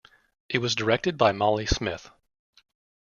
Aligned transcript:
It 0.49 0.57
was 0.57 0.73
directed 0.73 1.15
by 1.15 1.31
Molly 1.31 1.67
Smith. 1.67 2.09